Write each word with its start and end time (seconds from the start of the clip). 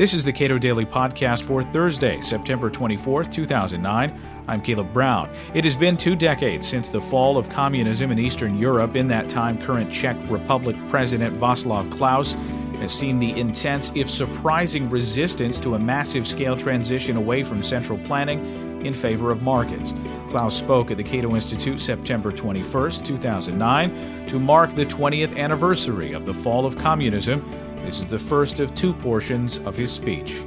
This 0.00 0.14
is 0.14 0.24
the 0.24 0.32
Cato 0.32 0.56
Daily 0.56 0.86
Podcast 0.86 1.42
for 1.42 1.62
Thursday, 1.62 2.22
September 2.22 2.70
24th, 2.70 3.30
2009. 3.30 4.18
I'm 4.48 4.62
Caleb 4.62 4.94
Brown. 4.94 5.28
It 5.52 5.62
has 5.64 5.74
been 5.76 5.98
two 5.98 6.16
decades 6.16 6.66
since 6.66 6.88
the 6.88 7.02
fall 7.02 7.36
of 7.36 7.50
communism 7.50 8.10
in 8.10 8.18
Eastern 8.18 8.56
Europe. 8.56 8.96
In 8.96 9.08
that 9.08 9.28
time, 9.28 9.60
current 9.60 9.92
Czech 9.92 10.16
Republic 10.30 10.74
President 10.88 11.36
Václav 11.36 11.92
Klaus 11.92 12.32
has 12.80 12.94
seen 12.98 13.18
the 13.18 13.38
intense, 13.38 13.92
if 13.94 14.08
surprising, 14.08 14.88
resistance 14.88 15.58
to 15.58 15.74
a 15.74 15.78
massive 15.78 16.26
scale 16.26 16.56
transition 16.56 17.18
away 17.18 17.42
from 17.42 17.62
central 17.62 17.98
planning 17.98 18.40
in 18.82 18.94
favor 18.94 19.30
of 19.30 19.42
markets. 19.42 19.92
Klaus 20.30 20.56
spoke 20.56 20.90
at 20.90 20.96
the 20.96 21.04
Cato 21.04 21.34
Institute 21.34 21.78
September 21.78 22.32
21, 22.32 22.90
2009, 23.02 24.26
to 24.28 24.38
mark 24.38 24.70
the 24.70 24.86
20th 24.86 25.36
anniversary 25.36 26.14
of 26.14 26.24
the 26.24 26.32
fall 26.32 26.64
of 26.64 26.74
communism 26.78 27.44
this 27.84 28.00
is 28.00 28.06
the 28.06 28.18
first 28.18 28.60
of 28.60 28.74
two 28.74 28.92
portions 28.94 29.58
of 29.60 29.76
his 29.76 29.92
speech. 29.92 30.42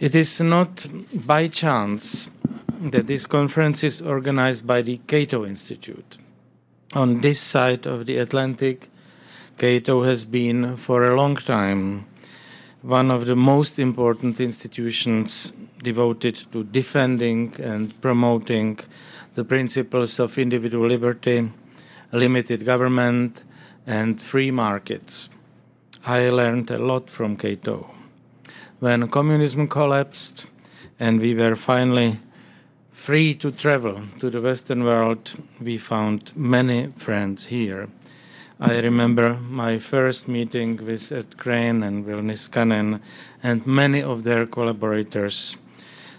It 0.00 0.14
is 0.14 0.40
not 0.40 0.86
by 1.12 1.48
chance 1.48 2.30
that 2.80 3.06
this 3.06 3.26
conference 3.26 3.84
is 3.84 4.02
organized 4.02 4.66
by 4.66 4.82
the 4.82 4.98
Cato 5.06 5.46
Institute. 5.46 6.18
On 6.94 7.20
this 7.20 7.40
side 7.40 7.86
of 7.86 8.06
the 8.06 8.18
Atlantic, 8.18 8.90
Cato 9.58 10.02
has 10.02 10.24
been 10.24 10.76
for 10.76 11.04
a 11.04 11.16
long 11.16 11.36
time 11.36 12.06
one 12.84 13.10
of 13.10 13.24
the 13.24 13.34
most 13.34 13.78
important 13.78 14.40
institutions 14.40 15.54
devoted 15.82 16.34
to 16.52 16.64
defending 16.64 17.54
and 17.58 17.98
promoting 18.02 18.78
the 19.36 19.44
principles 19.44 20.20
of 20.20 20.36
individual 20.36 20.86
liberty, 20.86 21.50
limited 22.12 22.66
government, 22.66 23.42
and 23.86 24.20
free 24.20 24.50
markets. 24.50 25.28
I 26.06 26.28
learned 26.28 26.70
a 26.70 26.78
lot 26.78 27.10
from 27.10 27.36
Cato. 27.36 27.90
When 28.80 29.08
communism 29.08 29.68
collapsed 29.68 30.46
and 31.00 31.20
we 31.20 31.34
were 31.34 31.56
finally 31.56 32.18
free 32.92 33.34
to 33.34 33.50
travel 33.50 34.02
to 34.18 34.30
the 34.30 34.40
Western 34.40 34.84
world, 34.84 35.34
we 35.60 35.78
found 35.78 36.32
many 36.36 36.92
friends 36.96 37.46
here. 37.46 37.88
I 38.60 38.78
remember 38.78 39.34
my 39.34 39.78
first 39.78 40.28
meeting 40.28 40.76
with 40.84 41.10
Ed 41.10 41.36
Crane 41.36 41.82
and 41.82 42.06
Will 42.06 42.22
Niskanen 42.22 43.00
and 43.42 43.66
many 43.66 44.02
of 44.02 44.24
their 44.24 44.46
collaborators 44.46 45.56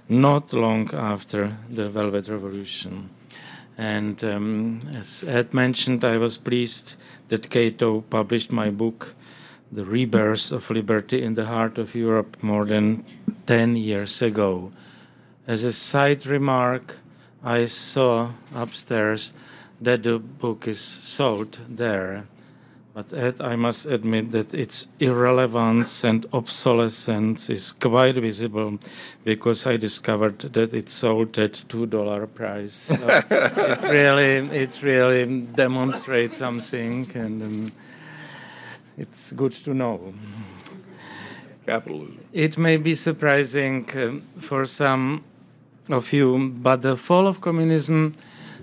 not 0.10 0.54
long 0.54 0.94
after 0.94 1.58
the 1.70 1.90
Velvet 1.90 2.28
Revolution. 2.28 3.10
And 3.78 4.24
um, 4.24 4.90
as 4.96 5.24
Ed 5.28 5.54
mentioned, 5.54 6.04
I 6.04 6.18
was 6.18 6.38
pleased 6.38 6.96
that 7.30 7.50
Cato 7.50 8.02
published 8.02 8.52
my 8.52 8.70
book, 8.70 9.16
The 9.72 9.86
Rebirth 9.86 10.52
of 10.52 10.70
Liberty 10.70 11.22
in 11.22 11.36
the 11.36 11.46
Heart 11.46 11.78
of 11.78 11.96
Europe, 11.96 12.42
more 12.42 12.66
than 12.66 13.04
10 13.48 13.76
years 13.76 14.22
ago. 14.22 14.72
As 15.48 15.64
a 15.64 15.74
side 15.74 16.26
remark, 16.26 16.98
I 17.44 17.66
saw 17.66 18.32
upstairs 18.56 19.34
that 19.82 20.04
the 20.04 20.20
book 20.20 20.68
is 20.68 20.80
sold 20.80 21.60
there. 21.70 22.28
But 22.96 23.12
Ed, 23.12 23.42
I 23.42 23.58
must 23.58 23.88
admit 23.88 24.32
that 24.32 24.54
its 24.54 24.88
irrelevance 25.02 26.06
and 26.06 26.26
obsolescence 26.32 27.50
is 27.50 27.74
quite 27.74 28.16
visible 28.16 28.80
because 29.26 29.68
I 29.68 29.76
discovered 29.76 30.40
that 30.54 30.74
it 30.74 30.90
sold 30.90 31.38
at 31.38 31.66
two 31.68 31.88
dollar 31.88 32.26
price. 32.26 32.74
So 32.74 32.94
it 33.30 33.82
really, 33.84 34.48
it 34.58 34.82
really 34.82 35.42
demonstrates 35.42 36.38
something, 36.38 37.12
and 37.14 37.44
um, 37.44 37.72
it's 38.98 39.34
good 39.34 39.52
to 39.66 39.74
know. 39.74 40.14
Capitalism. 41.66 42.24
It 42.32 42.58
may 42.58 42.78
be 42.78 42.96
surprising 42.96 43.90
um, 43.98 44.22
for 44.40 44.64
some 44.64 45.26
of 45.90 46.14
you, 46.14 46.54
but 46.62 46.82
the 46.82 46.96
fall 46.96 47.28
of 47.28 47.42
communism 47.42 48.16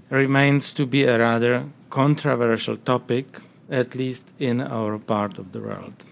remains 0.09 0.73
to 0.73 0.87
be 0.87 1.05
a 1.05 1.19
rather 1.19 1.67
controversial 1.91 2.79
topic 2.79 3.27
at 3.73 3.95
least 3.95 4.31
in 4.39 4.61
our 4.61 4.99
part 4.99 5.39
of 5.39 5.53
the 5.53 5.61
world. 5.61 6.05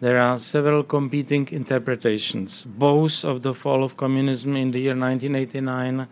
There 0.00 0.18
are 0.18 0.38
several 0.38 0.82
competing 0.82 1.48
interpretations, 1.50 2.64
both 2.64 3.24
of 3.24 3.42
the 3.42 3.54
fall 3.54 3.84
of 3.84 3.96
communism 3.96 4.56
in 4.56 4.72
the 4.72 4.80
year 4.80 4.96
1989 4.96 6.08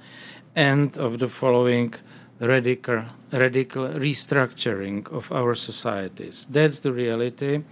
and 0.56 0.96
of 0.96 1.18
the 1.18 1.28
following 1.28 1.92
radical, 2.40 3.04
radical 3.32 3.88
restructuring 3.88 5.12
of 5.12 5.30
our 5.32 5.54
societies. 5.54 6.46
That's 6.48 6.78
the 6.78 6.92
reality. 6.92 7.62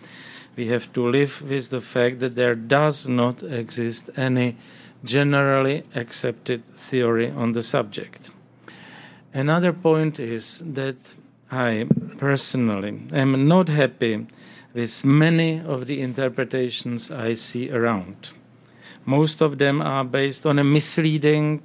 We 0.57 0.67
have 0.67 0.93
to 0.93 1.09
live 1.09 1.43
with 1.43 1.71
the 1.71 1.81
fact 1.81 2.19
that 2.21 2.35
there 2.35 2.55
does 2.55 3.09
not 3.09 3.43
exist 3.43 4.11
any 4.17 4.57
generally 5.05 5.85
accepted 5.95 6.65
theory 6.65 7.31
on 7.31 7.53
the 7.53 7.63
subject. 7.63 8.31
Another 9.33 9.73
point 9.73 10.21
is 10.21 10.63
that 10.65 10.97
I 11.51 11.87
personally 12.23 13.03
am 13.13 13.49
not 13.49 13.69
happy 13.69 14.25
with 14.73 15.05
many 15.05 15.59
of 15.59 15.89
the 15.89 16.01
interpretations 16.01 17.11
I 17.11 17.33
see 17.33 17.69
around. 17.69 18.31
Most 19.05 19.41
of 19.43 19.59
them 19.59 19.83
are 19.83 20.05
based 20.05 20.47
on 20.47 20.57
a 20.61 20.63
misleading 20.63 21.65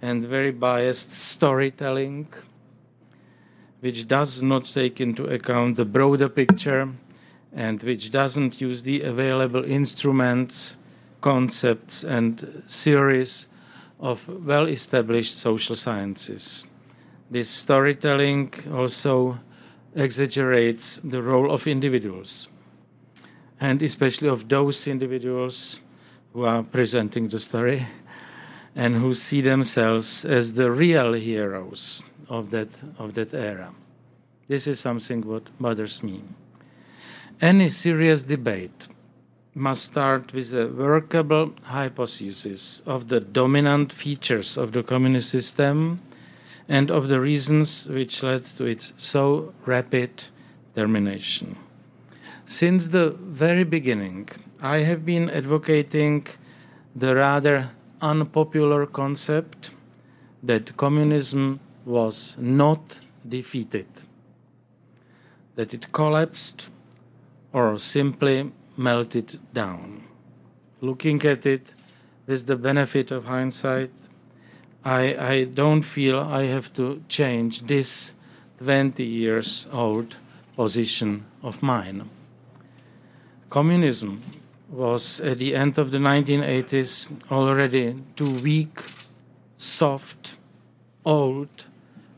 and 0.00 0.24
very 0.24 0.52
biased 0.52 1.10
storytelling, 1.10 2.28
which 3.80 4.06
does 4.06 4.40
not 4.40 4.66
take 4.66 5.00
into 5.00 5.24
account 5.24 5.74
the 5.74 5.84
broader 5.84 6.28
picture 6.28 6.92
and 7.52 7.82
which 7.82 8.12
doesn't 8.12 8.60
use 8.60 8.84
the 8.84 9.02
available 9.02 9.64
instruments, 9.64 10.76
concepts, 11.20 12.04
and 12.04 12.62
theories 12.68 13.48
of 13.98 14.28
well 14.46 14.68
established 14.68 15.36
social 15.36 15.74
sciences. 15.74 16.64
This 17.28 17.50
storytelling 17.50 18.54
also 18.72 19.40
exaggerates 19.94 21.00
the 21.02 21.22
role 21.22 21.50
of 21.50 21.66
individuals, 21.66 22.48
and 23.60 23.82
especially 23.82 24.28
of 24.28 24.48
those 24.48 24.86
individuals 24.86 25.80
who 26.32 26.44
are 26.44 26.62
presenting 26.62 27.28
the 27.28 27.38
story 27.38 27.86
and 28.74 28.96
who 28.96 29.14
see 29.14 29.40
themselves 29.40 30.24
as 30.24 30.52
the 30.52 30.70
real 30.70 31.14
heroes 31.14 32.02
of 32.28 32.50
that, 32.50 32.68
of 32.98 33.14
that 33.14 33.34
era. 33.34 33.74
This 34.46 34.66
is 34.66 34.80
something 34.80 35.22
what 35.22 35.44
bothers 35.58 36.02
me. 36.02 36.22
Any 37.40 37.68
serious 37.68 38.22
debate 38.22 38.88
must 39.54 39.84
start 39.84 40.32
with 40.32 40.54
a 40.54 40.68
workable 40.68 41.52
hypothesis 41.64 42.80
of 42.86 43.08
the 43.08 43.20
dominant 43.20 43.92
features 43.92 44.56
of 44.56 44.72
the 44.72 44.82
communist 44.82 45.30
system 45.30 46.00
and 46.68 46.90
of 46.90 47.08
the 47.08 47.20
reasons 47.20 47.88
which 47.88 48.22
led 48.22 48.44
to 48.44 48.64
its 48.64 48.92
so 48.96 49.54
rapid 49.64 50.24
termination. 50.74 51.56
Since 52.44 52.88
the 52.88 53.10
very 53.10 53.64
beginning, 53.64 54.28
I 54.60 54.78
have 54.78 55.04
been 55.04 55.30
advocating 55.30 56.26
the 56.94 57.14
rather 57.14 57.70
unpopular 58.00 58.86
concept 58.86 59.70
that 60.42 60.76
communism 60.76 61.60
was 61.84 62.36
not 62.38 63.00
defeated, 63.28 63.86
that 65.56 65.74
it 65.74 65.92
collapsed 65.92 66.68
or 67.52 67.78
simply 67.78 68.52
melted 68.76 69.38
down. 69.52 70.04
Looking 70.80 71.24
at 71.24 71.44
it 71.46 71.74
with 72.26 72.46
the 72.46 72.56
benefit 72.56 73.10
of 73.10 73.24
hindsight, 73.24 73.90
I, 74.88 75.34
I 75.34 75.44
don't 75.44 75.82
feel 75.82 76.18
I 76.18 76.44
have 76.44 76.72
to 76.74 77.02
change 77.08 77.66
this 77.66 78.14
20 78.64 79.04
years 79.04 79.68
old 79.70 80.16
position 80.56 81.26
of 81.42 81.62
mine. 81.62 82.08
Communism 83.50 84.22
was 84.70 85.20
at 85.20 85.40
the 85.40 85.54
end 85.54 85.76
of 85.76 85.90
the 85.90 85.98
1980s 85.98 87.08
already 87.30 88.02
too 88.16 88.30
weak, 88.40 88.80
soft, 89.58 90.36
old, 91.04 91.66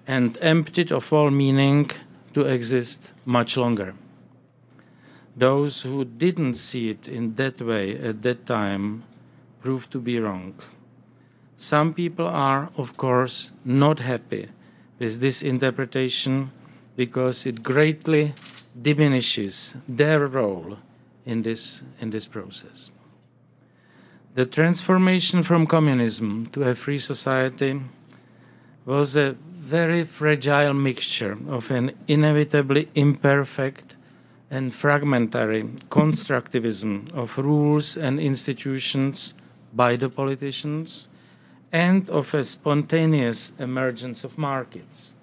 and 0.07 0.39
emptied 0.41 0.93
of 0.93 1.13
all 1.13 1.31
meaning 1.31 1.91
to 2.35 2.43
exist 2.43 3.13
much 3.25 3.57
longer. 3.57 3.95
Those 5.37 5.83
who 5.83 6.05
didn't 6.05 6.55
see 6.55 6.91
it 6.91 7.09
in 7.09 7.35
that 7.35 7.61
way 7.61 7.99
at 7.99 8.23
that 8.23 8.47
time 8.47 9.03
proved 9.61 9.91
to 9.91 9.99
be 9.99 10.21
wrong. 10.21 10.55
Some 11.61 11.93
people 11.93 12.27
are, 12.27 12.71
of 12.79 12.97
course, 12.97 13.53
not 13.67 13.99
happy 13.99 14.49
with 14.99 15.21
this 15.21 15.43
interpretation 15.43 16.53
because 16.97 17.45
it 17.45 17.63
greatly 17.63 18.33
diminishes 18.81 19.75
their 19.87 20.27
role 20.27 20.79
in 21.27 21.43
this, 21.43 21.83
in 22.01 22.13
this 22.13 22.27
process. 22.27 22.91
The 24.35 24.47
transformation 24.47 25.43
from 25.43 25.67
communism 25.67 26.47
to 26.53 26.63
a 26.63 26.75
free 26.75 26.99
society 26.99 27.79
was 28.87 29.15
a 29.15 29.37
very 29.51 30.05
fragile 30.05 30.73
mixture 30.73 31.37
of 31.47 31.71
an 31.71 31.93
inevitably 32.09 32.89
imperfect 32.95 33.97
and 34.51 34.73
fragmentary 34.73 35.65
constructivism 35.91 37.13
of 37.13 37.37
rules 37.37 37.99
and 37.99 38.19
institutions 38.19 39.35
by 39.75 39.97
the 39.97 40.09
politicians, 40.09 41.11
and 41.73 42.09
of 42.11 42.35
a 42.35 42.45
spontaneous 42.45 43.53
emergence 43.59 44.25
of 44.25 44.37
markets, 44.37 45.15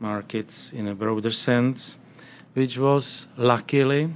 markets 0.00 0.72
in 0.72 0.88
a 0.88 0.94
broader 0.94 1.30
sense, 1.30 1.98
which 2.54 2.78
was 2.78 3.28
luckily 3.36 4.12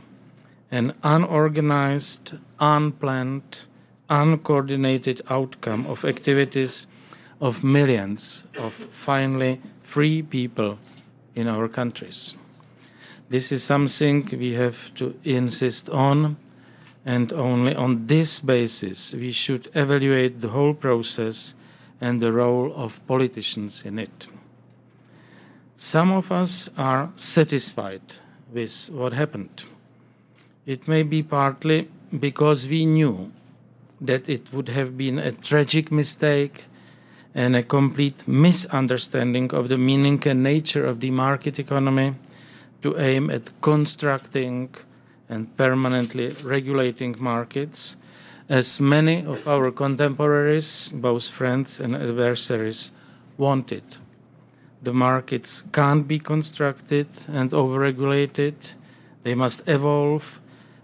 an 0.71 0.93
unorganized, 1.03 2.35
unplanned, 2.59 3.65
uncoordinated 4.11 5.23
outcome 5.31 5.87
of 5.87 6.05
activities 6.05 6.87
of 7.41 7.63
millions 7.63 8.47
of 8.59 8.73
finally 8.73 9.61
free 9.83 10.23
people 10.23 10.79
in 11.35 11.47
our 11.47 11.69
countries. 11.69 12.35
This 13.29 13.53
is 13.53 13.63
something 13.63 14.29
we 14.39 14.53
have 14.53 14.95
to 14.95 15.15
insist 15.25 15.89
on, 15.91 16.37
and 17.05 17.33
only 17.33 17.75
on 17.75 18.07
this 18.07 18.41
basis 18.41 19.13
we 19.15 19.31
should 19.31 19.69
evaluate 19.75 20.41
the 20.41 20.49
whole 20.49 20.75
process 20.75 21.55
and 22.01 22.21
the 22.21 22.33
role 22.33 22.73
of 22.75 23.05
politicians 23.07 23.85
in 23.85 23.99
it. 23.99 24.29
Some 25.77 26.11
of 26.13 26.33
us 26.33 26.71
are 26.77 27.11
satisfied 27.17 28.17
with 28.53 28.91
what 28.91 29.13
happened. 29.13 29.65
It 30.65 30.89
may 30.89 31.03
be 31.03 31.23
partly 31.23 31.89
because 32.19 32.67
we 32.67 32.87
knew 32.87 33.33
that 34.01 34.29
it 34.29 34.53
would 34.53 34.69
have 34.69 34.97
been 34.97 35.19
a 35.19 35.33
tragic 35.33 35.91
mistake 35.91 36.65
and 37.35 37.55
a 37.55 37.63
complete 37.63 38.27
misunderstanding 38.27 39.53
of 39.53 39.69
the 39.69 39.77
meaning 39.77 40.23
and 40.27 40.43
nature 40.43 40.87
of 40.87 41.01
the 41.01 41.11
market 41.11 41.59
economy 41.59 42.15
to 42.83 42.99
aim 42.99 43.31
at 43.31 43.51
constructing 43.61 44.75
and 45.29 45.55
permanently 45.57 46.29
regulating 46.43 47.15
markets, 47.19 47.97
as 48.49 48.81
many 48.81 49.25
of 49.25 49.47
our 49.49 49.71
contemporaries, 49.71 50.91
both 50.95 51.29
friends 51.29 51.81
and 51.81 51.97
adversaries, 51.97 52.93
wanted. 53.37 53.83
The 54.83 54.93
markets 54.93 55.65
can't 55.73 56.07
be 56.07 56.19
constructed 56.19 57.09
and 57.29 57.51
overregulated, 57.51 58.55
they 59.25 59.35
must 59.35 59.69
evolve 59.69 60.41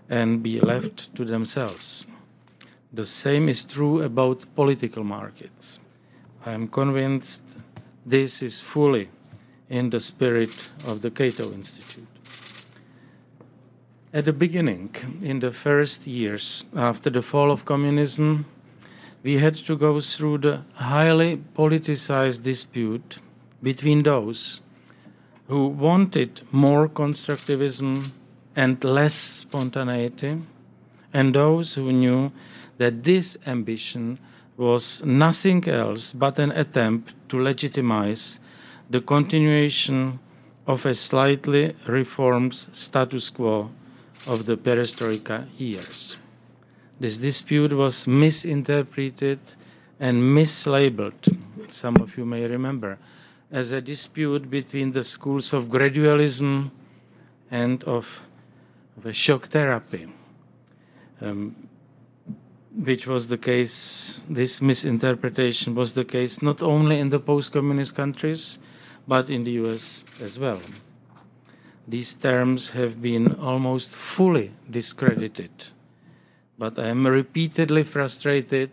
and 0.08 0.42
be 0.42 0.60
left 0.60 1.14
to 1.14 1.24
themselves. 1.24 2.06
The 2.92 3.06
same 3.06 3.48
is 3.48 3.64
true 3.64 4.02
about 4.02 4.54
political 4.54 5.04
markets. 5.04 5.78
I 6.44 6.52
am 6.52 6.68
convinced 6.68 7.42
this 8.04 8.42
is 8.42 8.60
fully 8.60 9.08
in 9.70 9.90
the 9.90 10.00
spirit 10.00 10.52
of 10.86 11.00
the 11.00 11.10
Cato 11.10 11.52
Institute. 11.52 12.11
At 14.14 14.26
the 14.26 14.32
beginning, 14.34 14.90
in 15.22 15.40
the 15.40 15.52
first 15.52 16.06
years 16.06 16.66
after 16.76 17.08
the 17.08 17.22
fall 17.22 17.50
of 17.50 17.64
communism, 17.64 18.44
we 19.22 19.38
had 19.38 19.54
to 19.54 19.74
go 19.74 20.00
through 20.00 20.38
the 20.38 20.60
highly 20.74 21.38
politicized 21.56 22.42
dispute 22.42 23.20
between 23.62 24.02
those 24.02 24.60
who 25.48 25.66
wanted 25.66 26.42
more 26.52 26.90
constructivism 26.90 28.10
and 28.54 28.84
less 28.84 29.14
spontaneity, 29.14 30.42
and 31.14 31.34
those 31.34 31.76
who 31.76 31.90
knew 31.90 32.32
that 32.76 33.04
this 33.04 33.38
ambition 33.46 34.18
was 34.58 35.02
nothing 35.06 35.66
else 35.66 36.12
but 36.12 36.38
an 36.38 36.52
attempt 36.52 37.14
to 37.30 37.40
legitimize 37.40 38.40
the 38.90 39.00
continuation 39.00 40.18
of 40.66 40.84
a 40.84 40.92
slightly 40.92 41.74
reformed 41.86 42.52
status 42.72 43.30
quo 43.30 43.70
of 44.26 44.46
the 44.46 44.56
perestroika 44.56 45.46
years. 45.58 46.16
This 47.00 47.18
dispute 47.18 47.72
was 47.72 48.06
misinterpreted 48.06 49.40
and 49.98 50.22
mislabeled, 50.22 51.36
some 51.70 51.96
of 51.96 52.16
you 52.16 52.24
may 52.24 52.46
remember, 52.46 52.98
as 53.50 53.72
a 53.72 53.80
dispute 53.80 54.50
between 54.50 54.92
the 54.92 55.04
schools 55.04 55.52
of 55.52 55.66
gradualism 55.66 56.70
and 57.50 57.84
of, 57.84 58.22
of 58.96 59.14
shock 59.14 59.48
therapy. 59.48 60.08
Um, 61.20 61.54
which 62.74 63.06
was 63.06 63.26
the 63.28 63.36
case, 63.36 64.24
this 64.28 64.62
misinterpretation 64.62 65.74
was 65.74 65.92
the 65.92 66.04
case 66.04 66.40
not 66.40 66.62
only 66.62 66.98
in 66.98 67.10
the 67.10 67.20
post 67.20 67.52
communist 67.52 67.94
countries, 67.94 68.58
but 69.06 69.28
in 69.28 69.44
the 69.44 69.52
US 69.62 70.04
as 70.20 70.38
well. 70.38 70.60
These 71.86 72.14
terms 72.14 72.70
have 72.70 73.02
been 73.02 73.34
almost 73.34 73.90
fully 73.90 74.52
discredited, 74.70 75.50
but 76.58 76.78
I 76.78 76.88
am 76.88 77.06
repeatedly 77.06 77.82
frustrated 77.82 78.70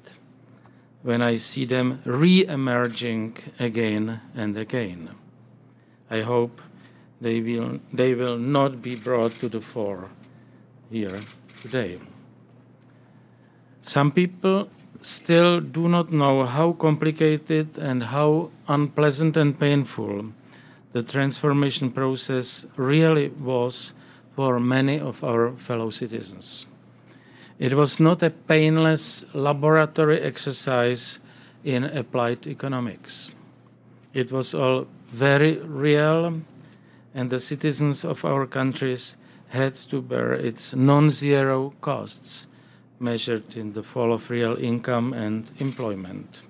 when 1.01 1.21
I 1.21 1.37
see 1.37 1.65
them 1.65 2.01
re 2.05 2.45
emerging 2.45 3.37
again 3.59 4.21
and 4.35 4.55
again. 4.57 5.09
I 6.09 6.21
hope 6.21 6.61
they 7.19 7.41
will, 7.41 7.79
they 7.91 8.13
will 8.13 8.37
not 8.37 8.81
be 8.81 8.95
brought 8.95 9.39
to 9.39 9.49
the 9.49 9.61
fore 9.61 10.09
here 10.91 11.19
today. 11.61 11.99
Some 13.81 14.11
people 14.11 14.69
still 15.01 15.61
do 15.61 15.87
not 15.87 16.11
know 16.11 16.45
how 16.45 16.73
complicated 16.73 17.77
and 17.77 18.03
how 18.03 18.51
unpleasant 18.67 19.37
and 19.37 19.57
painful 19.59 20.25
the 20.91 21.03
transformation 21.03 21.91
process 21.91 22.65
really 22.75 23.29
was 23.29 23.93
for 24.35 24.59
many 24.59 24.99
of 24.99 25.23
our 25.23 25.51
fellow 25.57 25.89
citizens. 25.89 26.65
It 27.59 27.73
was 27.73 27.99
not 27.99 28.23
a 28.23 28.29
painless 28.29 29.25
laboratory 29.33 30.21
exercise 30.21 31.19
in 31.63 31.83
applied 31.83 32.47
economics. 32.47 33.33
It 34.13 34.31
was 34.31 34.55
all 34.55 34.87
very 35.09 35.57
real, 35.57 36.41
and 37.13 37.29
the 37.29 37.39
citizens 37.39 38.05
of 38.05 38.23
our 38.23 38.47
countries 38.47 39.17
had 39.49 39.75
to 39.75 40.01
bear 40.01 40.33
its 40.33 40.73
non 40.73 41.09
zero 41.09 41.73
costs 41.81 42.47
measured 42.99 43.55
in 43.55 43.73
the 43.73 43.83
fall 43.83 44.13
of 44.13 44.29
real 44.29 44.55
income 44.55 45.13
and 45.13 45.51
employment. 45.59 46.43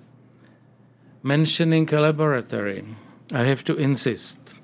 Mentioning 1.22 1.92
a 1.92 2.00
laboratory, 2.00 2.84
I 3.32 3.44
have 3.44 3.64
to 3.64 3.76
insist 3.76 4.54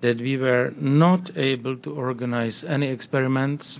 that 0.00 0.20
we 0.20 0.36
were 0.36 0.72
not 0.78 1.36
able 1.36 1.76
to 1.76 1.94
organize 1.94 2.64
any 2.64 2.88
experiments 2.88 3.78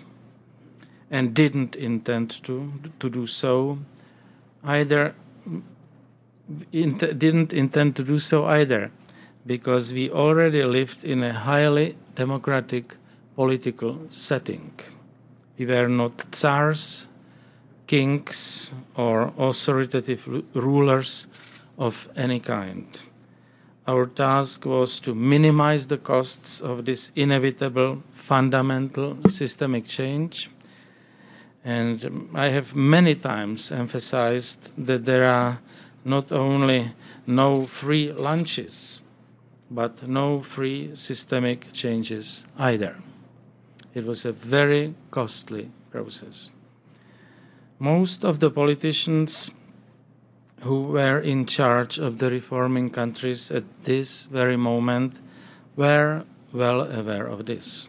and 1.10 1.34
didn't 1.34 1.76
intend 1.76 2.42
to, 2.44 2.72
to 3.00 3.10
do 3.10 3.26
so 3.26 3.78
either 4.64 5.14
didn't 6.70 7.52
intend 7.52 7.96
to 7.96 8.04
do 8.04 8.18
so 8.18 8.44
either 8.44 8.90
because 9.44 9.92
we 9.92 10.10
already 10.10 10.62
lived 10.64 11.04
in 11.04 11.22
a 11.22 11.32
highly 11.32 11.96
democratic 12.14 12.96
political 13.34 14.00
setting. 14.10 14.72
We 15.58 15.66
were 15.66 15.88
not 15.88 16.32
tsars 16.32 17.08
kings 17.86 18.72
or 18.96 19.32
authoritative 19.38 20.26
rulers 20.54 21.26
of 21.78 22.08
any 22.16 22.40
kind. 22.40 22.86
Our 23.88 24.06
task 24.06 24.66
was 24.66 24.98
to 25.00 25.14
minimize 25.14 25.86
the 25.86 25.98
costs 25.98 26.60
of 26.60 26.84
this 26.86 27.12
inevitable 27.14 28.02
fundamental 28.10 29.16
systemic 29.28 29.86
change. 29.86 30.50
And 31.64 32.04
um, 32.04 32.30
I 32.34 32.48
have 32.48 32.74
many 32.74 33.14
times 33.14 33.70
emphasized 33.70 34.72
that 34.76 35.04
there 35.04 35.24
are 35.24 35.60
not 36.04 36.32
only 36.32 36.92
no 37.26 37.66
free 37.66 38.12
lunches, 38.12 39.02
but 39.70 40.06
no 40.08 40.40
free 40.42 40.90
systemic 40.94 41.72
changes 41.72 42.44
either. 42.58 42.96
It 43.94 44.04
was 44.04 44.24
a 44.24 44.32
very 44.32 44.94
costly 45.10 45.70
process. 45.90 46.50
Most 47.78 48.24
of 48.24 48.40
the 48.40 48.50
politicians 48.50 49.50
who 50.66 50.82
were 50.82 51.18
in 51.18 51.46
charge 51.46 51.98
of 51.98 52.18
the 52.18 52.30
reforming 52.30 52.90
countries 52.90 53.50
at 53.50 53.64
this 53.84 54.24
very 54.26 54.56
moment 54.56 55.18
were 55.76 56.24
well 56.52 56.82
aware 56.82 57.26
of 57.26 57.46
this. 57.46 57.88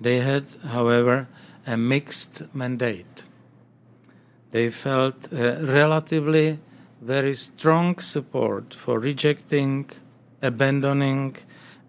They 0.00 0.20
had, 0.20 0.44
however, 0.64 1.28
a 1.66 1.76
mixed 1.76 2.42
mandate. 2.54 3.24
They 4.52 4.70
felt 4.70 5.32
a 5.32 5.58
relatively 5.60 6.58
very 7.00 7.34
strong 7.34 7.98
support 7.98 8.74
for 8.74 8.98
rejecting, 8.98 9.90
abandoning, 10.40 11.36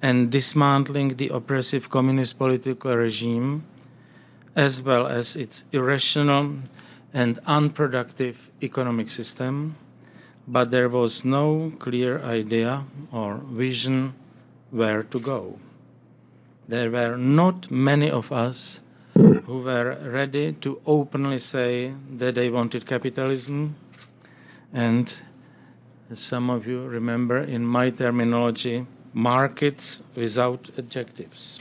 and 0.01 0.31
dismantling 0.31 1.17
the 1.17 1.29
oppressive 1.29 1.89
communist 1.89 2.37
political 2.37 2.95
regime, 2.95 3.63
as 4.55 4.81
well 4.81 5.07
as 5.07 5.35
its 5.35 5.65
irrational 5.71 6.55
and 7.13 7.39
unproductive 7.45 8.51
economic 8.61 9.09
system, 9.09 9.75
but 10.51 10.71
there 10.71 10.89
was 10.89 11.23
no 11.23 11.71
clear 11.77 12.19
idea 12.23 12.83
or 13.11 13.37
vision 13.51 14.15
where 14.71 15.03
to 15.03 15.19
go. 15.19 15.59
There 16.67 16.89
were 16.89 17.17
not 17.17 17.69
many 17.69 18.09
of 18.09 18.31
us 18.31 18.81
who 19.13 19.61
were 19.61 19.95
ready 20.01 20.53
to 20.53 20.81
openly 20.87 21.37
say 21.37 21.93
that 22.17 22.33
they 22.33 22.49
wanted 22.49 22.87
capitalism. 22.87 23.75
And 24.73 25.13
some 26.13 26.49
of 26.49 26.65
you 26.65 26.81
remember, 26.81 27.37
in 27.37 27.65
my 27.65 27.91
terminology, 27.91 28.87
markets 29.13 30.01
without 30.15 30.71
adjectives. 30.77 31.59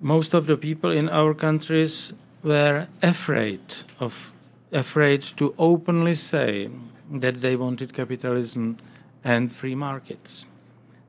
Most 0.00 0.34
of 0.34 0.46
the 0.46 0.56
people 0.56 0.90
in 0.90 1.08
our 1.08 1.32
countries 1.32 2.12
were 2.42 2.88
afraid 3.02 3.60
of 4.00 4.32
afraid 4.72 5.22
to 5.22 5.54
openly 5.58 6.14
say 6.14 6.70
that 7.10 7.40
they 7.40 7.56
wanted 7.56 7.94
capitalism 7.94 8.76
and 9.24 9.52
free 9.52 9.74
markets. 9.74 10.44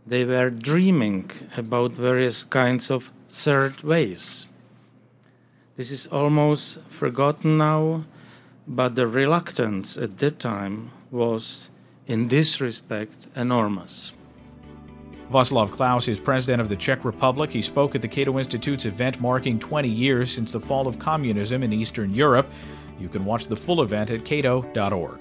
They 0.08 0.25
were 0.25 0.50
dreaming 0.50 1.30
about 1.56 1.92
various 1.92 2.44
kinds 2.44 2.89
of 2.89 3.12
third 3.30 3.84
ways. 3.84 4.48
This 5.75 5.92
is 5.92 6.08
almost 6.08 6.82
forgotten 6.89 7.58
now, 7.58 8.06
but 8.68 8.96
the 8.96 9.08
reluctance 9.08 9.98
at 9.98 10.18
that 10.18 10.39
time 10.39 10.92
was, 11.12 11.70
in 12.08 12.28
this 12.28 12.60
respect, 12.60 13.28
enormous. 13.36 14.13
Václav 15.32 15.70
Klaus 15.70 16.08
is 16.08 16.20
president 16.20 16.60
of 16.60 16.70
the 16.70 16.75
Czech 16.75 17.06
Republic. 17.06 17.51
He 17.51 17.62
spoke 17.62 17.94
at 17.94 18.01
the 18.01 18.08
Cato 18.08 18.39
Institute's 18.39 18.86
event 18.86 19.22
marking 19.22 19.60
20 19.60 19.88
years 19.88 20.32
since 20.32 20.51
the 20.51 20.60
fall 20.60 20.88
of 20.88 20.98
communism 20.98 21.62
in 21.62 21.72
Eastern 21.72 22.13
Europe. 22.16 22.50
You 23.00 23.10
can 23.10 23.25
watch 23.25 23.48
the 23.48 23.56
full 23.56 23.82
event 23.82 24.12
at 24.12 24.25
cato.org. 24.25 25.20